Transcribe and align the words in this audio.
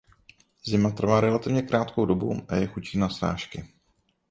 Zima 0.63 0.91
trvá 0.91 1.21
relativně 1.21 1.61
krátkou 1.61 2.05
dobu 2.05 2.41
a 2.49 2.55
je 2.55 2.67
chudší 2.67 2.97
na 2.97 3.09
srážky. 3.09 3.67